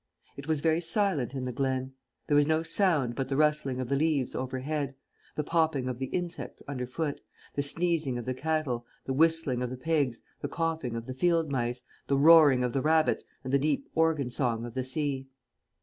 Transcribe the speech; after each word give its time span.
It 0.35 0.47
was 0.47 0.61
very 0.61 0.81
silent 0.81 1.35
in 1.35 1.45
the 1.45 1.51
glen. 1.51 1.93
There 2.25 2.33
was 2.33 2.47
no 2.47 2.63
sound 2.63 3.13
but 3.13 3.29
the 3.29 3.37
rustling 3.37 3.79
of 3.79 3.87
the 3.87 3.95
leaves 3.95 4.33
overhead, 4.33 4.95
the 5.35 5.43
popping 5.43 5.87
of 5.87 5.99
the 5.99 6.07
insects 6.07 6.63
underfoot, 6.67 7.21
the 7.53 7.61
sneezing 7.61 8.17
of 8.17 8.25
the 8.25 8.33
cattle, 8.33 8.87
the 9.05 9.13
whistling 9.13 9.61
of 9.61 9.69
the 9.69 9.77
pigs, 9.77 10.23
the 10.41 10.47
coughing 10.49 10.95
of 10.95 11.05
the 11.05 11.13
field 11.13 11.51
mice, 11.51 11.83
the 12.07 12.17
roaring 12.17 12.63
of 12.63 12.73
the 12.73 12.81
rabbits, 12.81 13.25
and 13.43 13.53
the 13.53 13.59
deep 13.59 13.91
organ 13.93 14.31
song 14.31 14.65
of 14.65 14.73
the 14.73 14.83
sea. 14.85 15.27